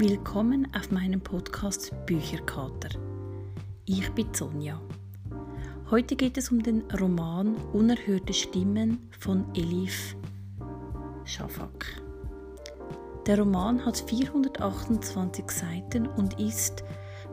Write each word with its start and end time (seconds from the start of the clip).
Willkommen 0.00 0.66
auf 0.74 0.90
meinem 0.90 1.20
Podcast 1.20 1.92
Bücherkater. 2.06 2.88
Ich 3.84 4.10
bin 4.12 4.32
Sonja. 4.32 4.80
Heute 5.90 6.16
geht 6.16 6.38
es 6.38 6.50
um 6.50 6.62
den 6.62 6.84
Roman 6.98 7.54
Unerhörte 7.74 8.32
Stimmen 8.32 9.10
von 9.18 9.44
Elif 9.54 10.16
Shafak. 11.24 12.00
Der 13.26 13.40
Roman 13.40 13.84
hat 13.84 13.98
428 13.98 15.50
Seiten 15.50 16.06
und 16.06 16.40
ist 16.40 16.82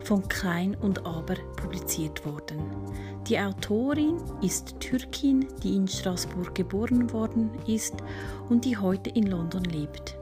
von 0.04 0.28
Klein 0.28 0.74
und 0.74 1.06
Aber 1.06 1.36
publiziert 1.56 2.26
worden. 2.26 2.58
Die 3.28 3.38
Autorin 3.38 4.18
ist 4.42 4.78
Türkin, 4.78 5.48
die 5.62 5.74
in 5.74 5.88
Straßburg 5.88 6.54
geboren 6.54 7.10
worden 7.14 7.50
ist 7.66 7.94
und 8.50 8.66
die 8.66 8.76
heute 8.76 9.08
in 9.08 9.28
London 9.28 9.64
lebt. 9.64 10.18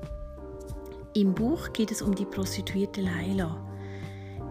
Im 1.16 1.32
Buch 1.32 1.72
geht 1.72 1.92
es 1.92 2.02
um 2.02 2.14
die 2.14 2.26
Prostituierte 2.26 3.00
Laila, 3.00 3.56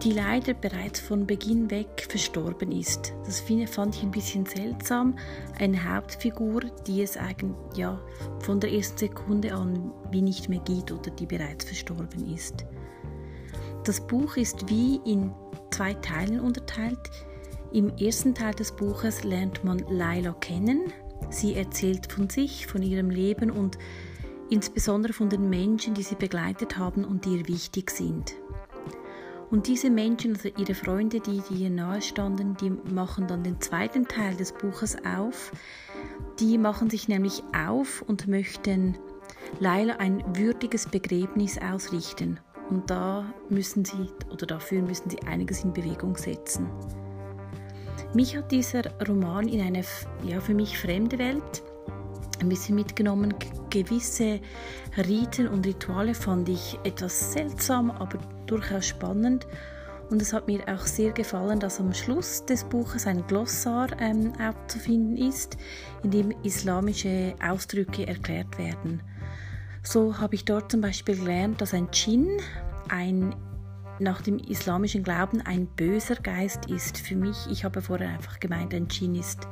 die 0.02 0.10
leider 0.10 0.52
bereits 0.52 0.98
von 0.98 1.24
Beginn 1.24 1.70
weg 1.70 2.08
verstorben 2.08 2.72
ist. 2.72 3.14
Das 3.24 3.38
fand 3.38 3.94
ich 3.94 4.02
ein 4.02 4.10
bisschen 4.10 4.46
seltsam. 4.46 5.16
Eine 5.60 5.88
Hauptfigur, 5.88 6.62
die 6.84 7.02
es 7.02 7.16
eigentlich 7.16 7.54
ja, 7.76 8.00
von 8.40 8.58
der 8.58 8.72
ersten 8.72 8.98
Sekunde 8.98 9.54
an 9.54 9.92
wie 10.10 10.22
nicht 10.22 10.48
mehr 10.48 10.58
geht 10.58 10.90
oder 10.90 11.12
die 11.12 11.26
bereits 11.26 11.66
verstorben 11.66 12.34
ist. 12.34 12.66
Das 13.84 14.04
Buch 14.04 14.36
ist 14.36 14.68
wie 14.68 14.96
in 15.04 15.30
zwei 15.70 15.94
Teilen 15.94 16.40
unterteilt. 16.40 16.98
Im 17.72 17.96
ersten 17.96 18.34
Teil 18.34 18.54
des 18.54 18.72
Buches 18.72 19.22
lernt 19.22 19.62
man 19.62 19.84
Laila 19.88 20.32
kennen. 20.40 20.92
Sie 21.30 21.54
erzählt 21.54 22.10
von 22.10 22.28
sich, 22.28 22.66
von 22.66 22.82
ihrem 22.82 23.10
Leben 23.10 23.52
und 23.52 23.78
insbesondere 24.50 25.12
von 25.12 25.28
den 25.28 25.48
Menschen, 25.48 25.94
die 25.94 26.02
sie 26.02 26.14
begleitet 26.14 26.78
haben 26.78 27.04
und 27.04 27.24
die 27.24 27.38
ihr 27.38 27.48
wichtig 27.48 27.90
sind. 27.90 28.34
Und 29.50 29.68
diese 29.68 29.90
Menschen, 29.90 30.34
also 30.34 30.48
ihre 30.56 30.74
Freunde, 30.74 31.20
die, 31.20 31.40
die 31.48 31.62
ihr 31.64 31.70
nahe 31.70 32.02
standen, 32.02 32.56
die 32.56 32.70
machen 32.70 33.28
dann 33.28 33.44
den 33.44 33.60
zweiten 33.60 34.08
Teil 34.08 34.34
des 34.36 34.52
Buches 34.52 34.96
auf. 35.04 35.52
Die 36.40 36.58
machen 36.58 36.90
sich 36.90 37.06
nämlich 37.06 37.42
auf 37.56 38.02
und 38.02 38.26
möchten 38.26 38.98
Laila 39.60 39.96
ein 39.96 40.22
würdiges 40.36 40.86
Begräbnis 40.86 41.58
ausrichten. 41.58 42.40
Und 42.70 42.90
da 42.90 43.32
müssen 43.48 43.84
sie, 43.84 44.10
oder 44.32 44.46
dafür 44.46 44.82
müssen 44.82 45.10
sie 45.10 45.22
einiges 45.22 45.62
in 45.62 45.72
Bewegung 45.72 46.16
setzen. 46.16 46.68
Mich 48.14 48.36
hat 48.36 48.50
dieser 48.50 48.82
Roman 49.06 49.46
in 49.46 49.60
eine 49.60 49.84
ja, 50.24 50.40
für 50.40 50.54
mich 50.54 50.78
fremde 50.78 51.18
Welt 51.18 51.62
ein 52.46 52.48
bisschen 52.48 52.76
mitgenommen. 52.76 53.34
Gewisse 53.70 54.40
Riten 54.96 55.48
und 55.48 55.66
Rituale 55.66 56.14
fand 56.14 56.48
ich 56.48 56.78
etwas 56.84 57.32
seltsam, 57.32 57.90
aber 57.90 58.18
durchaus 58.46 58.86
spannend. 58.86 59.46
Und 60.08 60.22
es 60.22 60.32
hat 60.32 60.46
mir 60.46 60.60
auch 60.68 60.86
sehr 60.86 61.10
gefallen, 61.10 61.58
dass 61.58 61.80
am 61.80 61.92
Schluss 61.92 62.44
des 62.46 62.62
Buches 62.62 63.08
ein 63.08 63.26
Glossar 63.26 63.88
ähm, 64.00 64.32
aufzufinden 64.40 65.16
ist, 65.16 65.56
in 66.04 66.12
dem 66.12 66.30
islamische 66.44 67.34
Ausdrücke 67.42 68.06
erklärt 68.06 68.56
werden. 68.56 69.02
So 69.82 70.18
habe 70.18 70.36
ich 70.36 70.44
dort 70.44 70.70
zum 70.70 70.80
Beispiel 70.80 71.16
gelernt, 71.16 71.60
dass 71.60 71.74
ein 71.74 71.90
Djinn 71.90 72.28
ein 72.88 73.34
nach 73.98 74.20
dem 74.20 74.38
islamischen 74.38 75.02
Glauben 75.02 75.40
ein 75.40 75.66
böser 75.66 76.16
Geist 76.16 76.66
ist. 76.66 76.98
Für 76.98 77.16
mich, 77.16 77.36
ich 77.50 77.64
habe 77.64 77.80
vorher 77.80 78.10
einfach 78.10 78.38
gemeint, 78.40 78.74
ein 78.74 78.88
Djinn 78.88 79.14
ist 79.14 79.48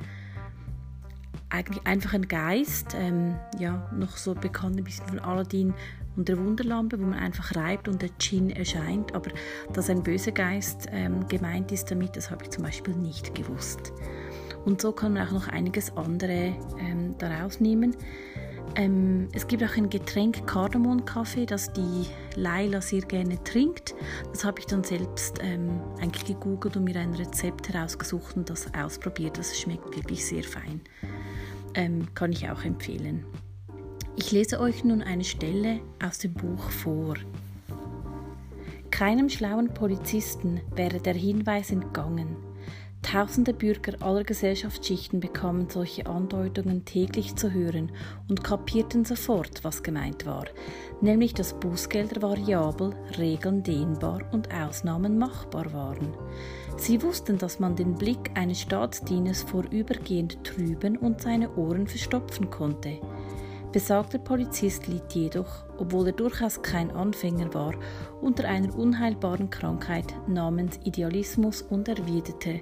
eigentlich 1.55 1.87
einfach 1.87 2.15
ein 2.15 2.27
Geist, 2.27 2.97
ähm, 2.99 3.37
ja, 3.59 3.89
noch 3.97 4.17
so 4.17 4.35
bekannt 4.35 4.77
ein 4.77 4.85
bisschen 4.85 5.07
von 5.07 5.21
Aladdin 5.21 5.73
und 6.17 6.29
der 6.29 6.37
Wunderlampe, 6.37 6.99
wo 6.99 7.05
man 7.05 7.19
einfach 7.19 7.55
reibt 7.55 7.87
und 7.89 8.03
der 8.03 8.11
Djinn 8.21 8.51
erscheint. 8.51 9.15
Aber 9.15 9.31
dass 9.73 9.89
ein 9.89 10.03
böser 10.03 10.33
Geist 10.33 10.89
ähm, 10.91 11.27
gemeint 11.29 11.71
ist 11.71 11.91
damit, 11.91 12.17
das 12.17 12.31
habe 12.31 12.45
ich 12.45 12.51
zum 12.51 12.65
Beispiel 12.65 12.95
nicht 12.95 13.35
gewusst. 13.35 13.93
Und 14.65 14.81
so 14.81 14.93
kann 14.93 15.15
man 15.15 15.29
auch 15.29 15.33
noch 15.33 15.49
einiges 15.49 15.97
andere 15.97 16.57
ähm, 16.81 17.15
daraus 17.19 17.61
nehmen. 17.61 17.95
Ähm, 18.77 19.29
es 19.33 19.47
gibt 19.47 19.63
auch 19.63 19.77
ein 19.77 19.89
Getränk 19.89 20.49
Kardamomkaffee, 20.49 21.47
das 21.47 21.73
die 21.73 22.07
Laila 22.35 22.81
sehr 22.81 23.03
gerne 23.03 23.43
trinkt. 23.45 23.95
Das 24.33 24.45
habe 24.45 24.59
ich 24.59 24.67
dann 24.67 24.83
selbst 24.83 25.39
ähm, 25.41 25.81
eigentlich 26.01 26.25
gegoogelt 26.25 26.77
und 26.77 26.85
mir 26.85 26.97
ein 26.97 27.15
Rezept 27.15 27.73
herausgesucht 27.73 28.37
und 28.37 28.51
das 28.51 28.67
ausprobiert. 28.75 29.39
Das 29.39 29.57
schmeckt 29.57 29.95
wirklich 29.95 30.27
sehr 30.27 30.43
fein 30.43 30.81
ähm, 31.75 32.15
kann 32.15 32.33
ich 32.33 32.49
auch 32.51 32.65
empfehlen. 32.65 33.25
Ich 34.17 34.31
lese 34.31 34.61
euch 34.61 34.85
nun 34.85 35.03
eine 35.03 35.25
Stelle 35.25 35.81
aus 36.03 36.19
dem 36.19 36.35
Buch 36.35 36.71
vor. 36.71 37.17
Keinem 38.91 39.29
schlauen 39.29 39.75
Polizisten 39.75 40.61
wäre 40.77 41.01
der 41.01 41.15
Hinweis 41.15 41.73
entgangen. 41.73 42.37
Tausende 43.05 43.53
Bürger 43.53 43.93
aller 44.01 44.25
Gesellschaftsschichten 44.25 45.21
bekamen 45.21 45.69
solche 45.69 46.07
Andeutungen 46.07 46.87
täglich 46.87 47.37
zu 47.37 47.53
hören 47.53 47.93
und 48.29 48.43
kapierten 48.43 49.05
sofort, 49.05 49.63
was 49.63 49.83
gemeint 49.83 50.25
war, 50.25 50.47
nämlich 51.03 51.35
dass 51.35 51.53
Bußgelder 51.61 52.23
variabel, 52.23 52.95
Regeln 53.19 53.63
dehnbar 53.63 54.23
und 54.33 54.53
Ausnahmen 54.53 55.19
machbar 55.19 55.73
waren. 55.75 56.15
Sie 56.79 57.03
wussten, 57.03 57.37
dass 57.37 57.61
man 57.61 57.77
den 57.77 57.95
Blick 57.95 58.31
eines 58.35 58.63
Staatsdieners 58.63 59.43
vorübergehend 59.43 60.43
trüben 60.43 60.97
und 60.97 61.21
seine 61.21 61.55
Ohren 61.57 61.87
verstopfen 61.87 62.49
konnte. 62.49 63.01
Besagter 63.75 64.19
Polizist 64.19 64.87
litt 64.87 65.13
jedoch, 65.15 65.65
obwohl 65.79 66.07
er 66.07 66.13
durchaus 66.13 66.63
kein 66.63 66.93
Anfänger 66.93 67.53
war, 67.55 67.75
unter 68.21 68.49
einer 68.49 68.73
unheilbaren 68.73 69.51
Krankheit 69.51 70.15
namens 70.29 70.79
Idealismus 70.85 71.61
und 71.61 71.89
erwiderte, 71.89 72.61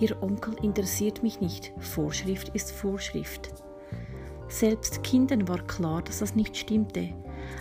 Ihr 0.00 0.22
Onkel 0.22 0.54
interessiert 0.62 1.22
mich 1.22 1.42
nicht, 1.42 1.74
Vorschrift 1.80 2.48
ist 2.54 2.72
Vorschrift. 2.72 3.50
Selbst 4.48 5.02
Kindern 5.02 5.46
war 5.48 5.62
klar, 5.66 6.00
dass 6.00 6.20
das 6.20 6.34
nicht 6.34 6.56
stimmte. 6.56 7.10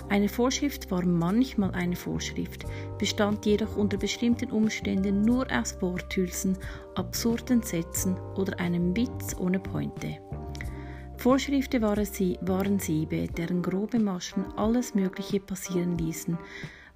Eine 0.08 0.30
Vorschrift 0.30 0.90
war 0.90 1.04
manchmal 1.06 1.72
eine 1.72 1.98
Vorschrift, 1.98 2.64
bestand 3.00 3.46
jedoch 3.46 3.76
unter 3.76 3.98
bestimmten 3.98 4.50
Umständen 4.50 5.24
nur 5.24 5.46
aus 5.52 5.82
Worthülsen, 5.82 6.58
absurden 6.96 7.64
Sätzen 7.64 8.16
oder 8.38 8.58
einem 8.62 8.96
Witz 8.96 9.36
ohne 9.38 9.60
Pointe. 9.60 10.20
Vorschriften 11.24 11.82
waren, 11.82 12.04
sie, 12.04 12.38
waren 12.42 12.80
Siebe, 12.80 13.28
deren 13.28 13.62
grobe 13.62 13.98
Maschen 13.98 14.44
alles 14.58 14.94
Mögliche 14.94 15.40
passieren 15.40 15.98
ließen, 15.98 16.38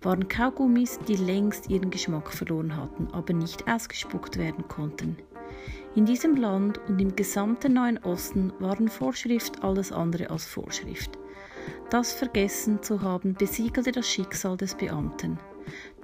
waren 0.01 0.27
Kaugummis, 0.27 0.99
die 1.07 1.15
längst 1.15 1.69
ihren 1.69 1.89
Geschmack 1.89 2.33
verloren 2.33 2.75
hatten, 2.75 3.07
aber 3.13 3.31
nicht 3.31 3.65
ausgespuckt 3.69 4.37
werden 4.37 4.67
konnten. 4.67 5.15
In 5.95 6.05
diesem 6.05 6.35
Land 6.35 6.77
und 6.89 6.99
im 6.99 7.15
gesamten 7.15 7.75
Nahen 7.75 7.99
Osten 8.03 8.51
waren 8.59 8.89
Vorschrift 8.89 9.63
alles 9.63 9.93
andere 9.93 10.29
als 10.29 10.45
Vorschrift. 10.45 11.17
Das 11.89 12.11
vergessen 12.11 12.83
zu 12.83 13.01
haben 13.01 13.33
besiegelte 13.33 13.93
das 13.93 14.09
Schicksal 14.09 14.57
des 14.57 14.75
Beamten. 14.75 15.39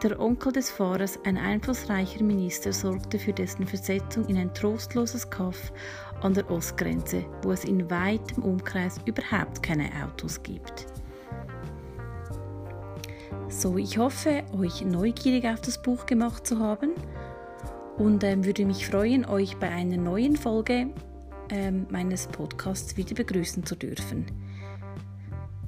Der 0.01 0.19
Onkel 0.19 0.51
des 0.51 0.69
Fahrers, 0.69 1.19
ein 1.25 1.37
einflussreicher 1.37 2.23
Minister, 2.23 2.73
sorgte 2.73 3.19
für 3.19 3.33
dessen 3.33 3.65
Versetzung 3.65 4.25
in 4.25 4.37
ein 4.37 4.53
trostloses 4.53 5.29
Kaff 5.29 5.71
an 6.21 6.33
der 6.33 6.49
Ostgrenze, 6.49 7.25
wo 7.41 7.51
es 7.51 7.63
in 7.63 7.89
weitem 7.89 8.43
Umkreis 8.43 8.99
überhaupt 9.05 9.63
keine 9.63 9.89
Autos 10.03 10.41
gibt. 10.43 10.87
So, 13.49 13.77
ich 13.77 13.97
hoffe, 13.97 14.43
euch 14.57 14.83
neugierig 14.83 15.45
auf 15.45 15.61
das 15.61 15.81
Buch 15.81 16.05
gemacht 16.05 16.47
zu 16.47 16.59
haben 16.59 16.91
und 17.97 18.23
ähm, 18.23 18.45
würde 18.45 18.65
mich 18.65 18.87
freuen, 18.87 19.25
euch 19.25 19.57
bei 19.57 19.69
einer 19.69 19.97
neuen 19.97 20.35
Folge 20.35 20.87
ähm, 21.49 21.85
meines 21.89 22.27
Podcasts 22.27 22.97
wieder 22.97 23.15
begrüßen 23.15 23.65
zu 23.65 23.75
dürfen. 23.75 24.25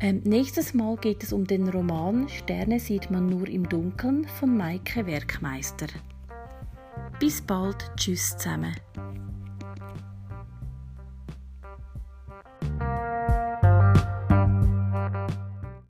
Ähm, 0.06 0.22
nächstes 0.24 0.76
Mal 0.76 0.98
geht 0.98 1.24
es 1.24 1.34
um 1.34 1.48
den 1.48 1.68
Roman 1.68 2.30
Sterne 2.30 2.80
sieht 2.80 3.10
man 3.10 3.26
nur 3.26 3.48
im 3.48 3.68
Dunkeln 3.68 4.28
von 4.28 4.56
Maike 4.56 5.08
Werkmeister. 5.08 5.88
Bis 7.20 7.42
bald, 7.42 7.90
tschüss 7.98 8.38
zusammen. 8.38 8.76